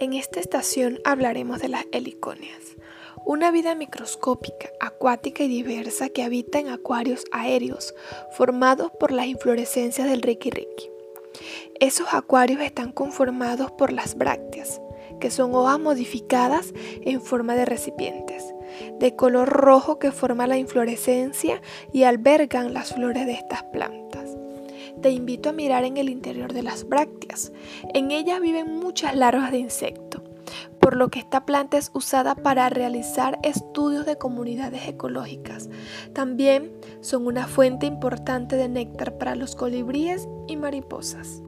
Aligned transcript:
En 0.00 0.12
esta 0.12 0.40
estación 0.40 0.98
hablaremos 1.04 1.60
de 1.60 1.68
las 1.68 1.84
heliconias, 1.92 2.76
una 3.24 3.50
vida 3.50 3.74
microscópica, 3.74 4.70
acuática 4.80 5.44
y 5.44 5.48
diversa 5.48 6.08
que 6.08 6.22
habita 6.22 6.58
en 6.58 6.68
acuarios 6.68 7.24
aéreos 7.32 7.94
formados 8.32 8.90
por 8.98 9.12
las 9.12 9.26
inflorescencias 9.26 10.08
del 10.08 10.22
Riki. 10.22 10.50
Esos 11.80 12.12
acuarios 12.12 12.60
están 12.60 12.92
conformados 12.92 13.70
por 13.72 13.92
las 13.92 14.16
brácteas, 14.16 14.80
que 15.20 15.30
son 15.30 15.54
hojas 15.54 15.78
modificadas 15.78 16.72
en 17.02 17.20
forma 17.20 17.54
de 17.54 17.66
recipientes, 17.66 18.44
de 18.98 19.14
color 19.16 19.48
rojo 19.48 19.98
que 19.98 20.12
forma 20.12 20.46
la 20.46 20.58
inflorescencia 20.58 21.60
y 21.92 22.04
albergan 22.04 22.74
las 22.74 22.94
flores 22.94 23.26
de 23.26 23.32
estas 23.32 23.62
plantas 23.64 24.39
te 25.02 25.10
invito 25.10 25.50
a 25.50 25.52
mirar 25.52 25.84
en 25.84 25.96
el 25.96 26.08
interior 26.08 26.52
de 26.52 26.62
las 26.62 26.88
brácteas. 26.88 27.52
En 27.94 28.10
ellas 28.10 28.40
viven 28.40 28.78
muchas 28.78 29.14
larvas 29.14 29.50
de 29.50 29.58
insecto, 29.58 30.22
por 30.80 30.96
lo 30.96 31.08
que 31.08 31.18
esta 31.18 31.44
planta 31.46 31.78
es 31.78 31.90
usada 31.94 32.34
para 32.34 32.68
realizar 32.68 33.38
estudios 33.42 34.06
de 34.06 34.18
comunidades 34.18 34.88
ecológicas. 34.88 35.68
También 36.12 36.72
son 37.00 37.26
una 37.26 37.46
fuente 37.46 37.86
importante 37.86 38.56
de 38.56 38.68
néctar 38.68 39.18
para 39.18 39.34
los 39.34 39.54
colibríes 39.56 40.28
y 40.48 40.56
mariposas. 40.56 41.42